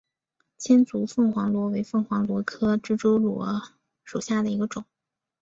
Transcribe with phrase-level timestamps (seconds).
[0.57, 3.61] 千足凤凰螺为凤凰螺科蜘蛛螺
[4.03, 4.83] 属下的一个种。